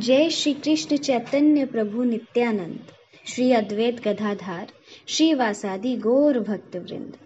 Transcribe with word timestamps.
जय 0.00 0.30
श्री 0.30 0.52
कृष्ण 0.54 0.96
चैतन्य 0.96 1.64
प्रभु 1.64 2.02
नित्यानंद। 2.04 2.84
श्री 3.26 3.52
अद्वैत 3.52 4.00
गदाधार, 4.00 4.68
श्री 5.06 5.34
वासादि 5.34 5.94
गौर 5.96 6.38
भक्त 6.38 6.76
वृंद। 6.76 7.16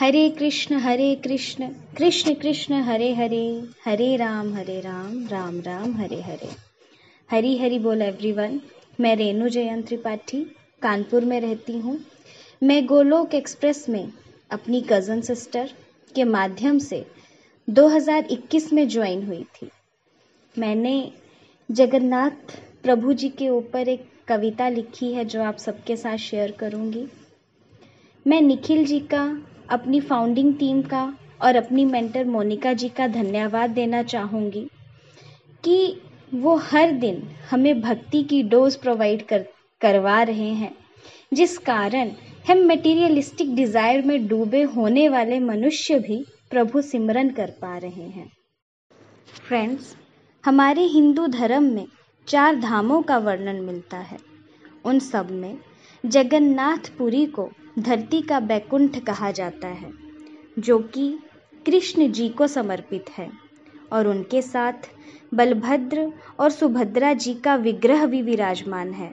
हरे 0.00 0.30
कृष्ण 0.30 0.74
हरे 0.74 1.14
कृष्ण 1.14 1.68
कृष्ण 1.96 2.34
कृष्ण, 2.34 2.74
हरे 2.74 3.14
हरे 3.14 3.62
हरे 3.84 4.16
राम 4.16 4.54
हरे 4.54 4.80
राम 4.80 5.28
राम 5.28 5.60
राम, 5.60 5.96
हरे 5.96 6.20
हरे। 6.22 6.48
हरी 7.30 7.56
हरी 7.58 7.78
बोल 7.78 8.02
एवरीवन 8.02 8.60
मैं 9.00 9.16
रेणु 9.16 9.48
जयंत 9.48 9.86
त्रिपाठी 9.86 10.44
कानपुर 10.82 11.24
में 11.24 11.40
रहती 11.40 11.78
हूँ। 11.78 11.98
मैं 12.62 12.86
गोलोक 12.86 13.34
एक्सप्रेस 13.34 13.88
में 13.88 14.12
अपनी 14.50 14.84
कज़न 14.90 15.20
सिस्टर 15.20 15.70
के 16.14 16.24
माध्यम 16.24 16.78
से 16.78 17.04
2021 17.70 18.72
में 18.72 18.88
ज्वाइन 18.88 19.26
हुई 19.26 19.42
थी। 19.42 19.70
मैंने 20.58 21.12
जगन्नाथ 21.70 22.52
प्रभु 22.82 23.12
जी 23.12 23.28
के 23.28 23.48
ऊपर 23.48 23.88
एक 23.88 24.04
कविता 24.28 24.68
लिखी 24.68 25.12
है 25.12 25.24
जो 25.24 25.42
आप 25.42 25.56
सबके 25.56 25.96
साथ 25.96 26.16
शेयर 26.16 26.50
करूँगी। 26.50 27.06
मैं 28.26 28.40
निखिल 28.40 28.84
जी 28.84 28.98
का, 29.00 29.22
अपनी 29.70 30.00
फाउंडिंग 30.00 30.54
टीम 30.54 30.82
का 30.82 31.02
और 31.42 31.56
अपनी 31.56 31.84
मेंटर 31.84 32.24
मोनिका 32.24 32.72
जी 32.72 32.88
का 32.88 33.06
धन्यवाद 33.08 33.70
देना 33.70 34.02
चाहूँगी 34.02 34.66
कि 35.64 36.00
वो 36.34 36.56
हर 36.56 36.92
दिन 36.92 37.22
हमें 37.50 37.80
भक्ति 37.80 38.22
की 38.22 38.42
डोज 38.42 38.76
प्रोवाइड 38.76 39.26
कर, 39.26 39.46
करवा 39.80 40.22
रहे 40.22 40.50
हैं, 40.54 40.74
जिस 41.34 41.56
कारण 41.58 42.10
हम 42.48 42.66
मटेरियलिस्टिक 42.66 43.54
डिज़ायर 43.54 44.04
में 44.06 44.26
डूबे 44.28 44.62
होने 44.62 45.08
वाले 45.08 45.40
मनुष्य 45.40 45.98
भी 45.98 46.24
प्रभु 46.50 46.82
सिमरन 46.82 47.30
कर 47.30 47.50
पा 47.62 47.76
रहे 47.78 48.08
हैं। 48.08 48.30
फ्रेंड्स 49.48 49.96
हमारे 50.44 50.82
हिंदू 50.82 51.26
धर्म 51.26 51.62
में 51.62 51.86
चार 52.28 52.56
धामों 52.56 53.02
का 53.02 53.18
वर्णन 53.18 53.56
मिलता 53.56 53.96
है। 53.96 54.18
उन 54.84 54.98
सब 54.98 55.30
में 55.30 55.58
जगन्नाथपुरी 56.06 57.26
को 57.26 57.48
धरती 57.78 58.20
का 58.22 58.40
बैकुंठ 58.40 58.98
कहा 58.98 59.30
जाता 59.30 59.68
है, 59.68 59.90
जो 60.58 60.78
कि 60.78 61.18
कृष्ण 61.66 62.10
जी 62.12 62.28
को 62.28 62.46
समर्पित 62.46 63.10
है, 63.10 63.30
और 63.92 64.08
उनके 64.08 64.42
साथ 64.42 64.88
बलभद्र 65.34 66.12
और 66.40 66.50
सुभद्रा 66.50 67.12
जी 67.12 67.34
का 67.34 67.54
विग्रह 67.56 68.06
भी 68.06 68.22
विराजमान 68.22 68.92
है। 68.92 69.12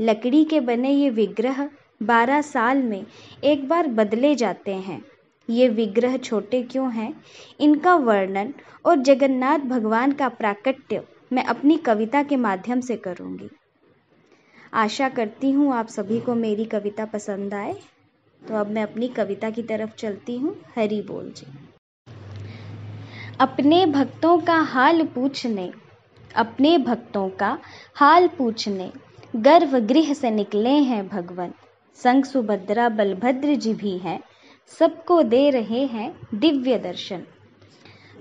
लकड़ी 0.00 0.44
के 0.44 0.60
बने 0.60 0.90
ये 0.90 1.10
विग्रह 1.10 1.68
बारह 2.02 2.42
साल 2.42 2.82
में 2.82 3.04
एक 3.44 3.68
बार 3.68 3.86
बदले 3.86 4.34
जाते 4.34 4.74
हैं। 4.74 5.02
ये 5.48 5.68
विग्रह 5.68 6.16
छोटे 6.16 6.62
क्यों 6.62 6.92
हैं? 6.92 7.12
इनका 7.60 7.94
वर्णन 7.94 8.52
और 8.84 8.96
जगन्नाथ 8.96 9.58
भगवान 9.58 10.12
का 10.12 10.28
प्राकट्य 10.28 11.02
मैं 11.32 11.44
अपनी 11.44 11.76
कविता 11.76 12.22
के 12.22 12.36
माध्यम 12.36 12.80
से 12.80 12.96
करूँगी। 12.96 13.48
आशा 14.74 15.08
करती 15.08 15.50
हूँ 15.50 15.72
आप 15.74 15.88
सभी 15.88 16.20
को 16.20 16.34
मेरी 16.34 16.64
कविता 16.64 17.04
पसंद 17.04 17.54
आए। 17.54 17.74
तो 18.42 18.54
अब 18.54 18.70
मैं 18.70 18.82
अपनी 18.82 19.08
कविता 19.08 19.50
की 19.50 19.62
तरफ़ 19.62 19.94
चलती 19.94 20.36
हूँ। 20.38 20.56
हरी 20.76 21.00
बोल 21.02 21.32
जी। 21.36 21.46
अपने 23.40 23.84
भक्तों 23.86 24.38
का 24.38 24.54
हाल 24.54 25.02
पूछने, 25.04 25.70
अपने 26.34 26.78
भक्तों 26.78 27.28
का 27.30 27.58
हाल 27.94 28.28
पूछने 28.28 28.90
गर्भगृह 29.36 30.12
से 30.14 30.30
निकले 30.30 30.70
हैं 30.70 31.06
भगवान। 31.08 31.52
संग 31.98 32.24
सुभद्रा 32.24 32.88
बलभद्र 32.88 33.54
जी 33.54 33.74
भी 33.74 33.96
हैं। 33.98 34.20
सबको 34.78 35.22
दे 35.22 35.50
रहे 35.50 35.86
हैं 35.86 36.14
दिव्य 36.34 36.78
दर्शन। 36.78 37.22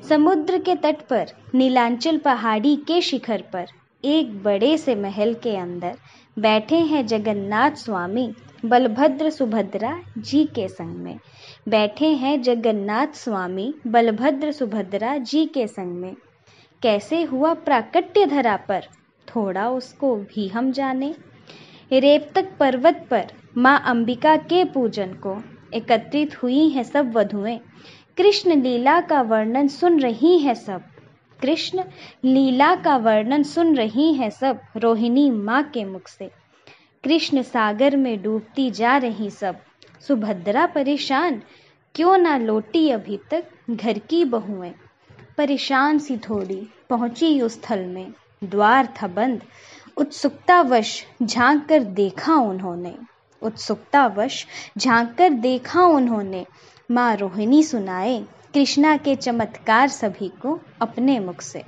समुद्र 0.10 0.58
के 0.58 0.76
तट 0.76 1.02
पर, 1.02 1.28
नीलांचल 1.56 2.18
पहाड़ी 2.18 2.76
के 2.76 3.02
शिखर 3.02 3.44
पर, 3.54 3.68
एक 4.06 4.44
बड़े 4.44 4.78
से 4.78 4.96
महल 4.96 5.34
के 5.34 5.56
अंदर 5.58 5.98
बैठे 6.40 6.76
हैं 6.76 7.08
जगन्नाथ 7.08 7.72
स्वामी 7.72 8.34
बलभद्र 8.66 9.30
सुभद्रा 9.30 10.02
जी 10.18 10.46
के 10.46 10.68
संग 10.68 10.96
में। 10.96 11.20
बैठे 11.70 12.08
हैं 12.08 12.42
जगन्नाथ 12.42 13.08
स्वामी 13.08 13.74
बलभद्र 13.88 14.52
सुभद्रा 14.52 15.18
जी 15.18 15.46
के 15.46 15.68
संग 15.68 15.96
में। 15.96 16.16
कैसे 16.82 17.24
हुआ 17.24 17.54
प्राकट्य 17.54 18.26
धरा 18.26 18.58
पर? 18.58 18.82
थोड़ा 19.28 19.70
उसको 19.70 20.16
भी 20.16 20.48
हम 20.48 20.72
जाने। 20.72 21.16
रेपतक 21.94 22.52
पर्वत 22.60 23.08
पर 23.12 23.28
माँ 23.58 23.84
अंबिका 23.86 24.36
के 24.36 24.66
पूजन 24.66 25.14
को 25.14 25.44
एकत्रित 25.74 26.44
हुई 26.44 26.70
हैं 26.70 26.84
सब 26.84 27.14
वधुएँ। 27.14 27.60
कृष्ण 28.18 28.62
लीला 28.62 29.02
का 29.02 29.22
वर्णन 29.22 29.68
सुन 29.68 30.00
रही 30.00 30.40
हैं 30.40 30.54
सब। 30.54 30.82
कृष्ण 31.42 31.84
लीला 32.26 32.76
का 32.76 32.98
वर्णन 32.98 33.44
सुन 33.44 33.76
रही 33.76 34.14
हैं 34.14 34.30
सब, 34.30 34.60
रोहिणी 34.78 35.30
माँ 35.32 35.64
के 35.64 35.86
मुख 35.86 36.08
से। 36.08 36.32
कृष्ण 37.04 37.42
सागर 37.42 37.96
में 37.96 38.24
डूबती 38.24 38.72
जा 38.72 38.98
रही 38.98 39.30
सब। 39.30 39.56
सुभद्रा 40.08 40.66
परेशान, 40.66 41.42
क्यों 41.96 42.18
ना 42.18 42.38
लौटी 42.38 42.90
अभी 42.90 43.20
तक 43.32 43.46
घर 43.70 44.00
की 44.00 44.26
बहुएँ। 44.26 44.74
परेशान 45.38 46.00
सी 46.00 46.18
थोड़ी, 46.18 46.68
पहुँची 46.90 47.42
उस 47.42 47.54
स्थल 47.54 47.86
में। 47.86 48.14
द्वार 48.44 48.94
था 49.02 49.08
बंद, 49.08 49.42
उत्सुकतावश 49.98 51.06
झाँक 51.24 51.66
कर 51.66 51.84
देखा 51.84 52.36
उन्होंने। 52.36 52.96
उत्सुकतावश 53.42 54.46
झाँक 54.78 55.16
कर 55.18 55.30
देखा 55.30 55.82
उन्होंने। 55.82 56.46
माँ 56.92 57.16
रोहिणी 57.16 57.64
सुनाए, 57.64 58.24
कृष्णा 58.54 58.98
के 58.98 59.16
चमत्कार 59.16 59.88
सभी 59.88 60.30
को 60.30 60.60
अपने 60.82 61.20
मुख 61.20 61.42
से। 61.42 61.64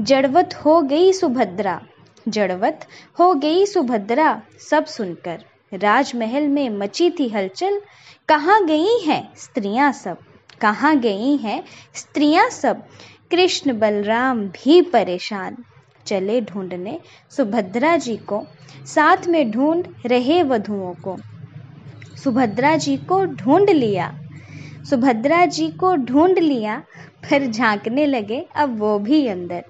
जड़वत 0.00 0.54
हो 0.54 0.82
गई 0.82 1.12
सुभद्रा, 1.12 1.82
जड़वत 2.28 2.86
हो 3.18 3.34
गई 3.34 3.66
सुभद्रा, 3.66 4.42
सब 4.70 4.84
सुनकर। 4.86 5.44
राजमहल 5.74 6.48
में 6.48 6.70
मची 6.70 7.10
थी 7.10 7.28
हलचल, 7.28 7.80
कहाँ 8.28 8.66
गई 8.66 8.98
हैं 8.98 9.32
स्त्रियाँ 9.36 9.92
सब? 9.92 10.18
कहाँ 10.60 10.96
गई 10.96 11.36
हैं 11.36 11.64
स्त्रियाँ 11.94 12.50
सब? 12.50 12.82
कृष्ण 13.30 13.78
बलराम 13.78 14.40
भी 14.40 14.82
परेशान। 14.82 15.56
चले 16.06 16.40
ढूँढने, 16.40 16.98
सुभद्रा 17.30 17.96
जी 17.96 18.16
को, 18.16 18.46
साथ 18.86 19.26
में 19.26 19.50
ढूंढ 19.50 19.84
रहे 20.06 20.42
वधुओं 20.42 20.94
को। 20.94 21.16
सुभद्रा 22.24 22.76
जी 22.76 22.96
को 22.96 23.24
ढूंढ 23.24 23.70
लिया। 23.70 24.18
सुभद्रा 24.90 25.46
जी 25.46 25.68
को 25.68 25.96
ढूंढ 25.96 26.38
लिया 26.38 26.82
फिर 27.24 27.50
झांकने 27.50 28.06
लगे, 28.06 28.46
अब 28.56 28.78
वो 28.78 28.98
भी 28.98 29.26
अंदर। 29.26 29.64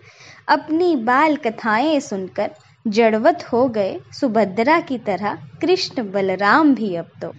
अपनी 0.49 0.97
बाल 0.97 1.37
कथाएँ 1.37 2.01
सुनकर 2.01 2.51
जड़वत 2.87 3.45
हो 3.53 3.69
गए 3.69 4.01
सुभद्रा 4.21 4.81
की 4.81 4.99
तरह, 4.99 5.39
कृष्ण 5.63 6.11
बलराम 6.11 6.75
भी 6.75 6.95
अब 6.95 7.09
तो। 7.23 7.33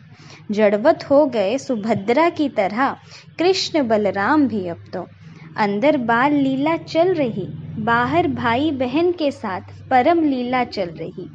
जड़वत 0.52 1.04
हो 1.10 1.26
गए 1.26 1.58
सुभद्रा 1.58 2.30
की 2.30 2.50
तरह, 2.50 2.98
कृष्ण 3.40 3.88
बलराम 3.88 4.48
भी 4.48 4.68
अब 4.68 4.84
तो। 4.94 5.08
अंदर 5.58 5.98
बाल 5.98 6.34
लीला 6.34 6.76
चल 6.78 7.14
रही, 7.14 7.46
बाहर 7.84 8.28
भाई 8.28 8.72
बहन 8.72 9.12
के 9.12 9.32
साथ 9.32 9.62
परम 9.90 10.24
लीला 10.24 10.64
चल 10.64 10.90
रही। 10.90 11.30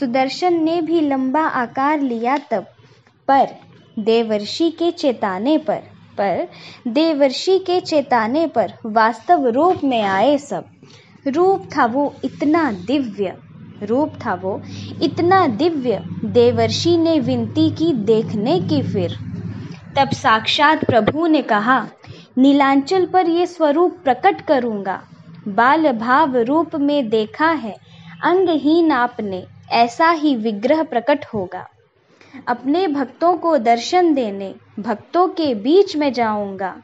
सुदर्शन 0.00 0.62
ने 0.64 0.80
भी 0.80 1.00
लंबा 1.00 1.42
आकार 1.42 2.00
लिया 2.00 2.36
तब, 2.50 2.66
पर 3.28 3.48
देवर्षि 3.98 4.70
के 4.70 4.90
चेताने 4.90 5.58
पर 5.58 5.82
पर 6.18 6.48
देवर्षि 6.88 7.58
के 7.58 7.80
चेताने 7.80 8.46
पर 8.46 8.72
वास्तव 8.86 9.46
रूप 9.46 9.84
में 9.84 10.02
आए 10.02 10.38
सब। 10.38 10.64
रूप 11.26 11.68
था 11.76 11.86
वो 11.86 12.14
इतना 12.24 12.72
दिव्य, 12.72 13.34
रूप 13.82 14.12
था 14.26 14.34
वो 14.34 14.60
इतना 15.02 15.46
दिव्य, 15.46 16.02
देवर्षि 16.24 16.96
ने 16.96 17.18
विनती 17.20 17.70
की 17.70 17.92
देखने 17.92 18.60
की 18.60 18.82
फिर। 18.82 19.16
तब 19.96 20.10
साक्षात 20.10 20.84
प्रभु 20.84 21.26
ने 21.26 21.42
कहा 21.42 21.78
नीलांचल 22.36 23.06
पर 23.06 23.28
ये 23.28 23.46
स्वरूप 23.46 23.96
प्रकट 24.04 24.40
करूँगा। 24.40 25.02
बाल 25.48 25.92
भाव 25.92 26.36
रूप 26.36 26.76
में 26.76 27.08
देखा 27.08 27.50
है, 27.50 27.76
अंगहीन 28.22 28.92
आपने, 28.92 29.46
ऐसा 29.70 30.10
ही 30.10 30.36
विग्रह 30.36 30.82
प्रकट 30.82 31.24
होगा। 31.34 31.66
अपने 32.48 32.86
भक्तों 32.86 33.36
को 33.36 33.56
दर्शन 33.58 34.14
देने, 34.14 34.54
भक्तों 34.78 35.28
के 35.28 35.54
बीच 35.54 35.96
में 35.96 36.12
जाऊँगा। 36.12 36.76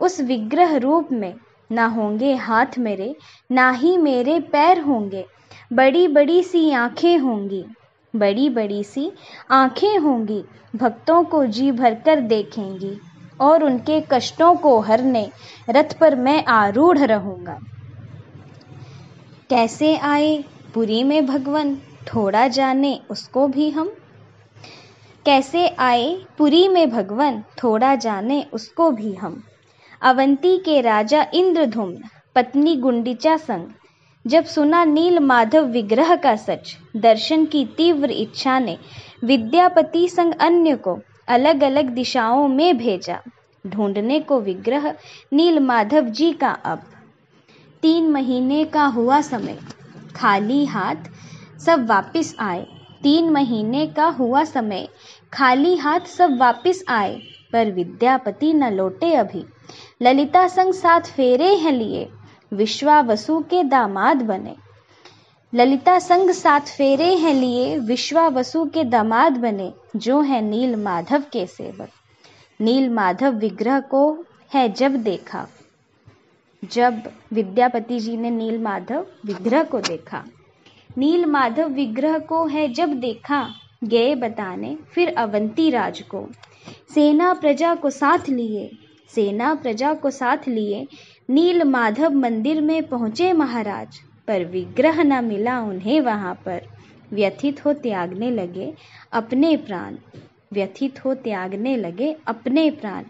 उस 0.00 0.20
विग्रह 0.20 0.76
रूप 0.76 1.12
में, 1.12 1.34
ना 1.70 1.86
होंगे 1.86 2.34
हाथ 2.34 2.78
मेरे, 2.78 3.14
ना 3.50 3.70
ही 3.70 3.96
मेरे 3.96 4.40
पैर 4.40 4.80
होंगे 4.80 5.24
बड़ी 5.72 6.08
बड़ी 6.08 6.42
सी 6.42 6.70
आँखें 6.70 7.18
होंगी 7.18 7.64
बड़ी 8.14 8.48
बड़ी 8.48 8.84
सी 8.84 9.12
आँखें 9.50 9.98
होंगी, 9.98 10.42
भक्तों 10.76 11.24
को 11.24 11.44
जी 11.46 11.72
भरकर 11.72 12.20
देखेंगी। 12.20 12.98
और 13.40 13.64
उनके 13.64 14.00
कष्टों 14.10 14.54
को 14.56 14.80
हरने 14.80 15.30
रथ 15.70 15.98
पर 15.98 16.16
मैं 16.16 16.44
आरूढ़ 16.44 16.98
रहूँगा। 16.98 17.58
कैसे 19.50 19.96
आए 19.96 20.44
पुरी 20.74 21.02
में 21.04 21.26
भगवान? 21.26 21.76
थोड़ा 22.14 22.48
जाने 22.48 23.00
उसको 23.10 23.48
भी 23.48 23.70
हम। 23.70 23.92
कैसे 25.24 25.68
आए 25.68 26.22
पुरी 26.38 26.68
में 26.68 26.90
भगवान? 26.90 27.44
थोड़ा 27.64 27.94
जाने 27.94 28.46
उसको 28.52 28.90
भी 28.90 29.14
हम। 29.14 29.42
अवंती 30.02 30.58
के 30.58 30.80
राजा 30.80 31.26
इंद्रधुम्न 31.34 32.04
पत्नी 32.34 32.76
गुंडिचा 32.76 33.36
संग, 33.36 33.68
जब 34.26 34.44
सुना 34.44 34.84
नील 34.84 35.18
माधव 35.18 35.64
विग्रह 35.64 36.16
का 36.16 36.36
सच, 36.36 36.76
दर्शन 36.96 37.44
की 37.44 37.64
तीव्र 37.64 38.10
इच्छा 38.10 38.58
ने 38.58 38.78
विद्यापति 39.24 40.08
संग 40.08 40.34
अन्य 40.40 40.76
को 40.76 40.98
अलग 41.28 41.62
अलग 41.62 41.88
दिशाओं 41.88 42.48
में 42.48 42.78
भेजा। 42.78 43.20
ढूँढने 43.66 44.20
को 44.20 44.40
विग्रह 44.40 44.94
नील 45.32 45.58
माधव 45.58 46.00
जी 46.00 46.32
का 46.32 46.50
अब। 46.50 46.82
तीन 47.82 48.10
महीने 48.10 48.64
का 48.64 48.84
हुआ 48.84 49.20
समय। 49.20 49.58
खाली 50.16 50.64
हाथ 50.64 50.96
सब 51.60 51.86
वापस 51.86 52.36
आए। 52.40 52.66
तीन 53.02 53.30
महीने 53.30 53.86
का 53.86 54.06
हुआ 54.06 54.44
समय। 54.44 54.88
खाली 55.32 55.76
हाथ 55.76 56.00
सब 56.00 56.38
वापस 56.38 56.84
आए, 56.88 57.20
पर 57.52 57.70
विद्यापति 57.70 58.52
न 58.52 58.72
लौटे 58.72 59.14
अभी। 59.14 59.44
ललिता 60.02 60.48
संग 60.48 60.72
साथ 60.72 61.00
फेरे 61.00 61.54
हैं 61.54 61.72
लिए। 61.72 62.08
विश्वावसु 62.54 63.40
के 63.40 63.64
दामाद 63.64 64.16
बने। 64.16 64.65
ललिता 65.54 65.98
संग 65.98 66.30
साथ 66.30 66.60
फेरे 66.60 67.16
हैं 67.16 67.34
लिए 67.34 67.78
विश्वावसु 67.78 68.64
के 68.64 68.84
दामाद 68.84 69.32
बने, 69.32 69.72
जो 69.96 70.20
है 70.20 70.40
नील 70.40 70.76
माधव 70.76 71.22
के 71.32 71.46
सेवक। 71.46 71.88
नील 72.60 72.88
माधव 72.88 73.30
विग्रह 73.32 73.80
को 73.80 74.24
है 74.54 74.72
जब 74.72 74.96
देखा। 74.96 75.46
जब 76.64 77.02
विद्यापति 77.32 78.00
जी 78.00 78.16
ने 78.16 78.30
नील 78.30 78.58
माधव 78.58 79.06
विग्रह 79.26 79.62
को 79.62 79.80
देखा। 79.80 80.24
नील 80.98 81.26
माधव 81.26 81.68
विग्रह 81.68 82.18
को 82.18 82.46
है 82.46 82.72
जब 82.72 82.92
देखा, 82.92 83.48
गए 83.84 84.14
बताने, 84.14 84.78
फिर 84.92 85.14
अवंती 85.14 85.70
राज 85.70 86.00
को। 86.00 86.28
सेना 86.94 87.34
प्रजा 87.34 87.74
को 87.74 87.90
साथ 87.90 88.28
लिए, 88.28 88.70
सेना 89.14 89.54
प्रजा 89.54 89.94
को 89.94 90.10
साथ 90.10 90.48
लिए, 90.48 90.86
नील 91.30 91.64
माधव 91.64 92.10
मंदिर 92.10 92.60
में 92.60 92.88
पहुँचे 92.88 93.32
महाराज। 93.32 93.88
पर 94.28 94.44
विग्रह 94.44 95.02
न 95.02 95.24
मिला 95.24 95.60
उन्हें 95.60 96.00
वहाँ 96.00 96.34
पर। 96.34 96.62
व्यथित 97.12 97.64
हो 97.64 97.72
त्यागने 97.72 98.30
लगे 98.30 98.74
अपने 99.12 99.56
प्राण। 99.56 99.96
व्यथित 100.52 101.04
हो 101.04 101.14
त्यागने 101.14 101.76
लगे 101.76 102.16
अपने 102.26 102.70
प्राण। 102.70 103.04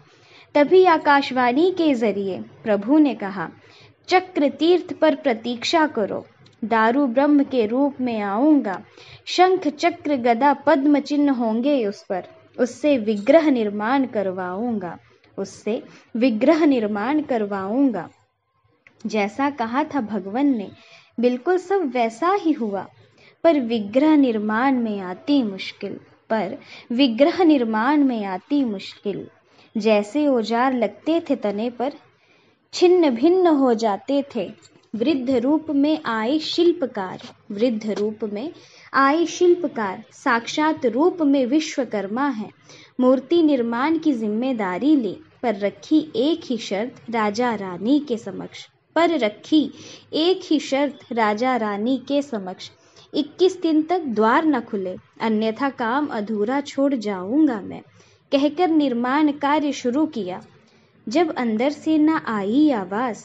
तभी 0.55 0.85
आकाशवाणी 0.85 1.71
के 1.71 1.93
ज़रिए 1.93 2.39
प्रभु 2.63 2.97
ने 2.97 3.15
कहा 3.15 3.49
चक्र 4.07 4.49
तीर्थ 4.49 4.93
पर 4.93 5.15
प्रतीक्षा 5.15 5.87
करो। 5.87 6.25
दारू 6.63 7.07
ब्रह्म 7.07 7.43
के 7.43 7.65
रूप 7.65 8.01
में 8.01 8.21
आऊँगा। 8.21 8.81
शंख 9.25 9.67
चक्र 9.67 10.15
गदा 10.15 10.53
पद्म 10.53 10.99
चिन्ह 10.99 11.33
होंगे 11.33 11.85
उस 11.85 12.03
पर। 12.03 12.23
उससे 12.59 12.97
विग्रह 12.97 13.49
निर्माण 13.51 14.05
करवाऊँगा। 14.05 14.97
उससे 15.37 15.83
विग्रह 16.15 16.65
निर्माण 16.65 17.21
करवाऊँगा। 17.21 18.09
जैसा 19.05 19.49
कहा 19.49 19.83
था 19.83 20.01
भगवान 20.01 20.45
ने 20.45 20.71
बिल्कुल 21.17 21.57
सब 21.57 21.91
वैसा 21.93 22.33
ही 22.33 22.51
हुआ। 22.51 22.85
पर 23.43 23.59
विग्रह 23.59 24.15
निर्माण 24.15 24.75
में 24.75 24.99
आती 24.99 25.43
मुश्किल, 25.43 25.93
पर 26.29 26.57
विग्रह 26.91 27.43
निर्माण 27.43 28.03
में 28.03 28.25
आती 28.25 28.63
मुश्किल। 28.63 29.27
जैसे 29.75 30.27
औज़ार 30.27 30.73
लगते 30.73 31.19
थे 31.19 31.35
तने 31.35 31.69
पर, 31.69 31.93
छिन्न 32.73 33.09
भिन्न 33.09 33.47
हो 33.47 33.73
जाते 33.73 34.23
थे। 34.35 34.49
वृद्ध 34.95 35.29
रूप 35.29 35.65
में 35.69 35.99
आए 36.05 36.37
शिल्पकार, 36.39 37.19
वृद्ध 37.51 37.89
रूप 37.89 38.23
में 38.23 38.51
आए 38.93 39.25
शिल्पकार, 39.25 40.03
साक्षात 40.13 40.85
रूप 40.85 41.21
में 41.21 41.45
विश्वकर्मा 41.45 42.27
है। 42.27 42.49
मूर्ति 42.99 43.41
निर्माण 43.43 43.97
की 43.97 44.13
ज़िम्मेदारी 44.13 44.95
ली, 44.95 45.17
पर 45.43 45.55
रखी 45.55 45.99
एक 46.15 46.41
ही 46.45 46.57
शर्त, 46.57 47.01
राजा 47.09 47.53
रानी 47.55 47.99
के 47.99 48.17
समक्ष। 48.17 48.67
पर 48.97 49.09
रखी। 49.09 49.71
एक 50.13 50.39
ही 50.43 50.59
शर्त 50.59 50.99
राजा 51.11 51.55
रानी 51.55 51.97
के 51.97 52.21
समक्ष। 52.21 52.71
21 53.13 53.61
दिन 53.61 53.83
तक 53.83 53.99
द्वार 53.99 54.45
न 54.45 54.59
खुले। 54.59 54.97
अन्यथा 55.21 55.69
काम 55.69 56.07
अधूरा 56.07 56.61
छोड़ 56.61 56.95
जाऊँगा 56.95 57.61
मैं। 57.61 57.81
कहकर 58.31 58.67
निर्माण 58.67 59.31
कार्य 59.31 59.71
शुरू 59.71 60.05
किया। 60.05 60.41
जब 61.09 61.35
अंदर 61.35 61.69
से 61.69 61.97
न 61.97 62.09
आई 62.09 62.71
आवाज़, 62.71 63.17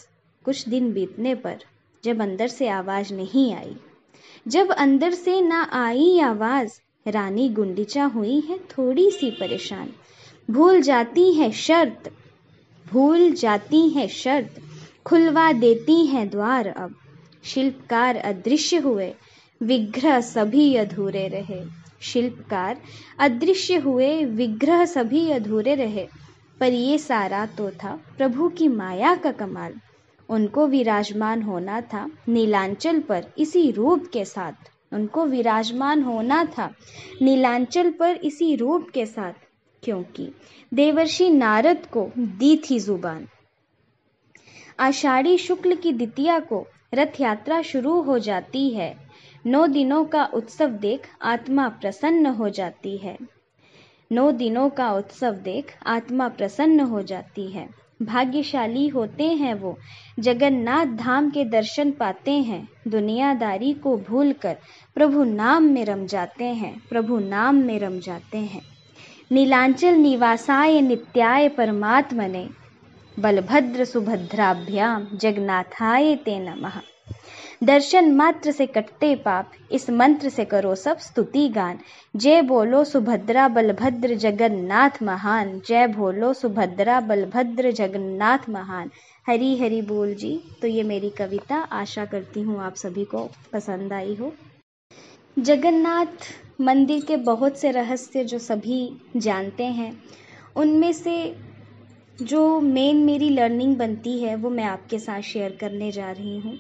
कुछ 0.45 0.69
दिन 0.69 0.93
बीतने 0.93 1.35
पर 1.35 1.57
जब 2.05 2.23
अंदर 2.23 2.49
से 2.49 2.69
आवाज़ 2.69 3.15
नहीं 3.15 3.55
आई। 3.55 3.77
जब 4.49 4.73
अंदर 4.73 5.11
से 5.11 5.41
न 5.41 5.53
आई 5.53 6.21
आवाज़, 6.21 6.71
रानी 7.09 7.49
गुंडिचा 7.49 8.05
हुई 8.05 8.41
है 8.41 8.59
थोड़ी 8.59 9.11
सी 9.11 9.31
परेशान। 9.31 9.93
भूल 10.51 10.81
जाती 10.81 11.33
है 11.33 11.53
शर्त, 11.53 12.11
भूल 12.93 13.33
जाती 13.33 13.89
है 13.89 14.09
शर्त। 14.09 14.63
खुलवा 15.07 15.53
देती 15.53 16.07
हैं 16.07 16.29
द्वार 16.29 16.67
अब। 16.67 16.95
शिल्पकार 17.45 18.17
अदृश्य 18.17 18.77
हुए, 18.77 19.13
विग्रह 19.61 20.21
सभी 20.21 20.75
अधूरे 20.75 21.27
रहे। 21.29 21.61
शिल्पकार 22.03 22.81
अदृश्य 23.19 23.77
हुए, 23.77 24.25
विग्रह 24.25 24.85
सभी 24.85 25.31
अधूरे 25.31 25.75
रहे। 25.75 26.07
पर 26.61 26.73
ये 26.73 26.99
सारा 26.99 27.45
तो 27.47 27.71
था 27.71 27.99
प्रभु 28.19 28.49
की 28.49 28.69
माया 28.69 29.15
का 29.15 29.33
कमाल। 29.33 29.75
उनको 30.29 30.67
विराजमान 30.67 31.43
होना 31.43 31.81
था 31.81 32.11
नीलांचल 32.29 33.01
पर 33.01 33.27
इसी 33.39 33.71
रूप 33.71 34.07
के 34.13 34.25
साथ। 34.25 34.71
उनको 34.93 35.25
विराजमान 35.27 36.03
होना 36.03 36.45
था 36.59 36.71
नीलांचल 37.23 37.91
पर 37.91 38.17
इसी 38.25 38.55
रूप 38.57 38.89
के 38.89 39.07
साथ, 39.07 39.33
क्योंकि 39.83 40.29
देवर्षि 40.75 41.29
नारद 41.31 41.87
को 41.87 42.11
दी 42.19 42.57
थी 42.71 42.79
ज़ुबान। 42.79 43.27
आषाढ़ी 44.79 45.39
शुक्ल 45.39 45.75
की 45.75 45.93
द्वितीया 45.93 46.39
को 46.39 46.67
रथ 46.95 47.21
यात्रा 47.21 47.63
शुरू 47.63 48.01
हो 48.01 48.19
जाती 48.19 48.71
है। 48.71 48.97
नौ 49.47 49.67
दिनों 49.67 50.05
का 50.05 50.25
उत्सव 50.25 50.69
देख 50.69 51.01
आत्मा 51.23 51.69
प्रसन्न 51.69 52.27
हो 52.27 52.49
जाती 52.49 52.97
है। 52.97 53.19
नौ 54.13 54.33
दिनों 54.33 54.71
का 54.71 54.93
उत्सव 54.93 55.33
देख 55.33 55.77
आत्मा 55.87 56.29
प्रसन्न 56.29 56.81
हो 56.81 57.03
जाती 57.03 57.51
है। 57.51 57.69
भाग्यशाली 58.03 58.89
होते 58.89 59.25
हैं 59.25 59.55
वो। 59.55 59.79
जगन्नाथ 60.19 60.87
धाम 60.87 61.31
के 61.31 61.45
दर्शन 61.45 61.91
पाते 61.91 62.31
हैं। 62.31 62.69
दुनियादारी 62.89 63.73
को 63.73 63.97
भूलकर 63.97 64.57
प्रभु 64.95 65.25
नाम 65.25 65.63
में 65.63 65.85
रम 65.85 66.07
जाते 66.07 66.45
हैं। 66.45 66.83
प्रभु 66.91 67.19
नाम 67.19 67.55
में 67.55 67.79
रम 67.79 68.01
जाते 68.01 68.39
हैं। 68.39 68.63
नीलांचल 69.33 69.95
निवासाय 69.95 70.81
नित्याय 70.81 71.49
परमात्मने। 71.49 72.62
बलभद्र 73.19 73.85
सुभद्राभ्याम 73.85 75.07
जगन्नाथाय 75.15 76.15
ते 76.17 76.39
नमः। 76.39 76.81
दर्शन 77.63 78.11
मात्र 78.13 78.51
से 78.51 78.67
कटते 78.67 79.15
पाप, 79.17 79.51
इस 79.73 79.89
मंत्र 79.91 80.29
से 80.29 80.45
करो 80.45 80.75
सब 80.75 80.99
स्तुति 80.99 81.49
गान। 81.49 81.79
जय 82.17 82.43
बोलो 82.43 82.83
सुभद्रा 82.85 83.49
बलभद्र 83.49 84.15
जगन्नाथ 84.15 85.03
महान, 85.03 85.61
जय 85.67 85.87
बोलो 85.87 86.33
सुभद्रा 86.33 87.01
बलभद्र 87.01 87.73
जगन्नाथ 87.73 88.49
महान। 88.51 88.91
हरी 89.27 89.57
हरी 89.59 89.83
बोल 89.83 90.15
जी 90.15 90.39
तो 90.63 90.69
ये 90.69 90.83
मेरी 90.83 91.11
कविता, 91.11 91.57
आशा 91.57 92.05
करती 92.05 92.41
हूँ 92.41 92.61
आप 92.61 92.75
सभी 92.77 93.05
को 93.05 93.29
पसंद 93.53 93.93
आई 93.93 94.15
हो। 94.15 94.33
जगन्नाथ 95.39 96.33
मंदिर 96.61 97.05
के 97.05 97.17
बहुत 97.17 97.59
से 97.59 97.71
रहस्य 97.71 98.25
जो 98.25 98.39
सभी 98.39 98.97
जानते 99.17 99.65
हैं, 99.65 99.93
उनमें 100.57 100.93
से 100.93 101.35
जो 102.19 102.61
मेन 102.61 102.97
मेरी 102.97 103.29
लर्निंग 103.31 103.77
बनती 103.77 104.19
है, 104.19 104.35
वो 104.37 104.51
मैं 104.51 104.65
आपके 104.65 104.99
साथ 104.99 105.21
शेयर 105.23 105.57
करने 105.61 105.91
जा 105.93 106.11
रही 106.11 106.39
हूँ। 106.39 106.59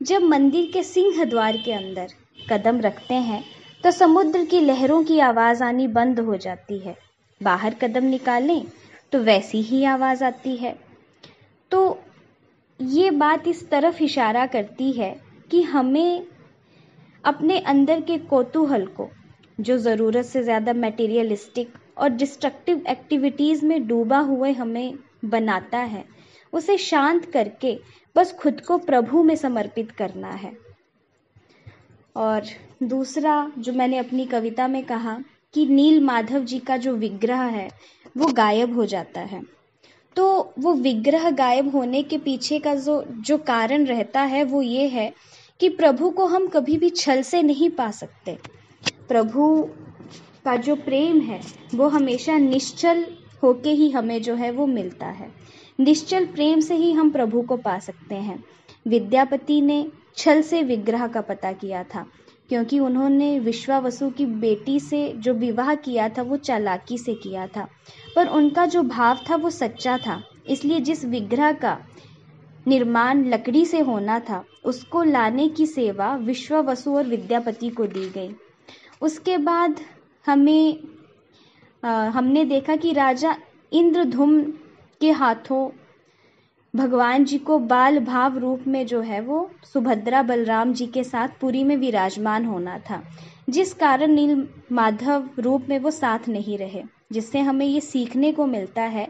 जब 0.00 0.22
मंदिर 0.22 0.70
के 0.72 0.82
सिंह 0.82 1.24
द्वार 1.24 1.56
के 1.56 1.72
अंदर 1.72 2.12
कदम 2.50 2.80
रखते 2.80 3.14
हैं 3.14 3.42
तो 3.84 3.90
समुद्र 3.90 4.44
की 4.44 4.60
लहरों 4.60 5.02
की 5.04 5.18
आवाज़ 5.20 5.62
आनी 5.62 5.86
बंद 5.88 6.20
हो 6.20 6.36
जाती 6.36 6.78
है। 6.78 6.96
बाहर 7.40 7.74
कदम 7.74 8.04
निकालें 8.04 8.62
तो 9.12 9.18
वैसी 9.20 9.62
ही 9.62 9.82
आवाज़ 9.86 10.24
आती 10.24 10.56
है। 10.56 10.74
तो 11.70 11.98
ये 12.80 13.10
बात 13.12 13.48
इस 13.48 13.68
तरफ़ 13.70 14.02
इशारा 14.02 14.46
करती 14.46 14.90
है 14.92 15.14
कि 15.50 15.62
हमें 15.62 16.26
अपने 17.24 17.58
अंदर 17.60 18.00
के 18.00 18.18
कोतूहल 18.20 18.86
को, 18.86 19.08
जो 19.60 19.78
ज़रूरत 19.78 20.24
से 20.24 20.42
ज़्यादा 20.42 20.72
मटेरियलिस्टिक 20.72 21.72
और 21.98 22.08
डिस्ट्रक्टिव 22.08 22.84
एक्टिविटीज़ 22.88 23.66
में 23.66 23.86
डूबा 23.86 24.18
हुए 24.18 24.52
हमें 24.52 24.94
बनाता 25.24 25.78
है। 25.78 26.04
उसे 26.52 26.78
शांत 26.78 27.24
करके 27.24 27.78
बस 28.16 28.32
खुद 28.32 28.60
को 28.60 28.78
प्रभु 28.78 29.22
में 29.22 29.36
समर्पित 29.36 29.90
करना 29.90 30.28
है। 30.28 30.56
और 32.16 32.42
दूसरा, 32.82 33.52
जो 33.58 33.72
मैंने 33.72 33.98
अपनी 33.98 34.26
कविता 34.26 34.68
में 34.68 34.84
कहा 34.84 35.20
कि 35.54 35.66
नील 35.66 36.04
माधव 36.04 36.44
जी 36.44 36.58
का 36.58 36.76
जो 36.76 36.94
विग्रह 36.94 37.42
है, 37.42 37.70
वो 38.16 38.26
गायब 38.26 38.74
हो 38.74 38.86
जाता 38.86 39.20
है। 39.20 39.42
तो 40.16 40.52
वो 40.58 40.72
विग्रह 40.72 41.30
गायब 41.30 41.76
होने 41.76 42.02
के 42.02 42.18
पीछे 42.18 42.58
का 42.58 42.74
जो 42.74 43.04
जो 43.10 43.38
कारण 43.38 43.84
रहता 43.84 44.20
है, 44.20 44.44
वो 44.44 44.62
ये 44.62 44.88
है 44.88 45.14
कि 45.60 45.68
प्रभु 45.68 46.10
को 46.10 46.26
हम 46.26 46.46
कभी 46.46 46.78
भी 46.78 46.90
छल 46.90 47.22
से 47.22 47.42
नहीं 47.42 47.70
पा 47.70 47.90
सकते। 47.90 48.38
प्रभु 49.08 49.68
का 50.44 50.56
जो 50.56 50.76
प्रेम 50.76 51.20
है, 51.20 51.40
वो 51.74 51.88
हमेशा 51.88 52.38
निश्चल 52.38 53.06
होके 53.42 53.70
ही 53.70 53.90
हमें 53.90 54.22
जो 54.22 54.34
है 54.34 54.50
वो 54.50 54.66
मिलता 54.66 55.06
है। 55.06 55.32
निश्चल 55.80 56.26
प्रेम 56.26 56.60
से 56.60 56.74
ही 56.74 56.92
हम 56.92 57.10
प्रभु 57.10 57.42
को 57.42 57.56
पा 57.56 57.78
सकते 57.78 58.14
हैं। 58.14 58.44
विद्यापति 58.88 59.60
ने 59.60 59.88
छल 60.16 60.42
से 60.42 60.62
विग्रह 60.62 61.06
का 61.06 61.20
पता 61.20 61.52
किया 61.52 61.82
था, 61.84 62.06
क्योंकि 62.48 62.78
उन्होंने 62.78 63.38
विश्वावसु 63.38 64.10
की 64.10 64.26
बेटी 64.26 64.80
से 64.80 65.12
जो 65.16 65.34
विवाह 65.34 65.74
किया 65.74 66.08
था, 66.08 66.22
वो 66.22 66.36
चालाकी 66.36 66.98
से 66.98 67.14
किया 67.14 67.46
था। 67.46 67.68
पर 68.16 68.26
उनका 68.26 68.66
जो 68.66 68.82
भाव 68.82 69.18
था, 69.30 69.36
वो 69.36 69.50
सच्चा 69.50 69.98
था। 69.98 70.22
इसलिए 70.48 70.80
जिस 70.80 71.04
विग्रह 71.04 71.52
का 71.52 71.78
निर्माण 72.66 73.24
लकड़ी 73.24 73.66
से 73.66 73.80
होना 73.80 74.18
था, 74.20 74.44
उसको 74.64 75.02
लाने 75.02 75.48
की 75.48 75.66
सेवा 75.66 76.16
विश्वावसु 76.16 76.96
और 76.96 77.06
विद्यापति 77.06 77.68
को 77.68 77.86
दी 77.86 78.08
गई। 78.08 78.34
उसके 79.02 79.38
बाद 79.38 79.80
हमें 80.26 80.78
आ, 81.84 82.04
हमने 82.08 82.44
देखा 82.44 82.76
कि 82.76 82.92
राजा 82.92 83.36
इंद्रधुम 83.72 84.40
के 85.00 85.10
हाथों 85.10 85.70
भगवान 86.76 87.24
जी 87.24 87.38
को 87.38 87.58
बाल 87.58 87.98
भाव 87.98 88.38
रूप 88.38 88.64
में 88.66 88.86
जो 88.86 89.00
है 89.00 89.20
वो 89.20 89.50
सुभद्रा 89.64 90.22
बलराम 90.22 90.72
जी 90.72 90.86
के 90.86 91.04
साथ 91.04 91.28
पुरी 91.40 91.64
में 91.64 91.76
विराजमान 91.76 92.44
होना 92.44 92.78
था 92.78 93.02
जिस 93.50 93.74
कारण 93.74 94.12
नील 94.12 94.48
माधव 94.72 95.28
रूप 95.38 95.66
में 95.68 95.78
वो 95.78 95.90
साथ 95.90 96.28
नहीं 96.28 96.58
रहे 96.58 96.82
जिससे 97.12 97.40
हमें 97.40 97.66
ये 97.66 97.80
सीखने 97.80 98.32
को 98.32 98.46
मिलता 98.46 98.82
है 98.82 99.08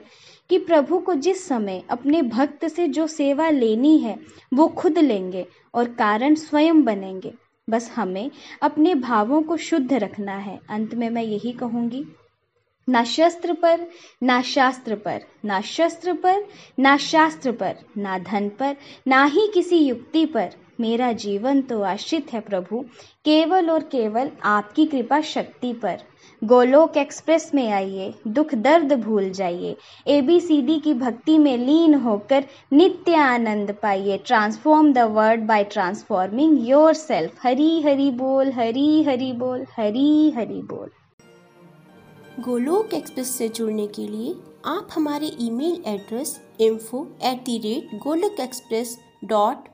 कि 0.49 0.59
प्रभु 0.59 0.99
को 0.99 1.14
जिस 1.14 1.49
समय 1.49 1.83
अपने 1.90 2.23
भक्त 2.23 2.66
से 2.68 2.88
जो 2.88 3.06
सेवा 3.06 3.50
लेनी 3.50 3.99
है 3.99 4.18
वो 4.54 4.68
खुद 4.68 4.99
लेंगे 4.99 5.47
और 5.75 5.88
कारण 5.88 6.35
स्वयं 6.35 6.83
बनेंगे। 6.83 7.33
बस 7.71 7.90
हमें 7.90 8.30
अपने 8.62 8.94
भावों 8.94 9.42
को 9.42 9.56
शुद्ध 9.56 9.92
रखना 9.92 10.37
है। 10.37 10.61
अंत 10.71 10.94
में 10.94 11.11
मैं 11.11 11.23
यही 11.23 11.52
कहूँगी, 11.52 12.04
ना 12.88 13.04
शस्त्र 13.04 13.52
पर, 13.52 13.87
ना 14.23 14.42
शास्त्र 14.42 14.94
पर, 14.94 15.23
ना 15.44 15.61
शस्त्र 15.61 16.12
पर, 16.14 16.44
ना 16.78 16.97
शास्त्र 16.97 17.52
पर, 17.52 17.76
ना 17.99 18.18
धन 18.18 18.49
पर, 18.49 18.76
ना 19.09 19.25
ही 19.25 19.50
किसी 19.54 19.78
युक्ति 19.78 20.26
पर। 20.26 20.50
मेरा 20.81 21.12
जीवन 21.12 21.61
तो 21.62 21.83
आश्रित 21.83 22.33
है 22.33 22.40
प्रभु, 22.40 22.81
केवल 23.25 23.71
और 23.71 23.83
केवल 23.83 24.31
आपकी 24.45 24.87
कृपा 24.87 25.21
शक्ति 25.21 25.73
पर। 25.73 25.99
गोलोक 26.43 26.97
एक्सप्रेस 26.97 27.50
में 27.54 27.71
आइए, 27.73 28.12
दुख 28.28 28.54
दर्द 28.54 28.93
भूल 28.93 29.31
जाइए। 29.31 29.76
एबीसीडी 30.07 30.78
की 30.78 30.95
भक्ति 30.95 31.37
में 31.38 31.57
लीन 31.59 31.95
होकर 31.95 32.45
नित्य 32.73 33.14
आनंद 33.14 33.75
पाइए। 33.83 34.19
Transform 34.19 34.93
the 34.93 34.99
world 35.12 35.47
by 35.47 35.64
transforming 35.64 36.69
yourself 36.95 37.47
Hari 37.47 37.81
Hari 37.83 38.11
बोल, 38.11 38.52
हरी 38.52 39.02
हरी 39.02 39.33
बोल, 39.33 39.64
हरी 39.76 40.31
हरी 40.31 40.62
बोल। 40.62 40.90
गोलोक 42.40 42.95
एक्सप्रेस 42.95 43.28
से 43.38 43.49
जुड़ने 43.49 43.87
के 43.87 44.07
लिए 44.09 44.35
आप 44.66 44.88
हमारे 44.95 45.31
email 45.40 45.83
address 45.87 46.40
info 46.61 47.07
at 47.25 47.45
the 47.45 47.59
rate 47.59 47.99
Golok 48.02 48.40
express 48.40 48.97
dot 49.25 49.69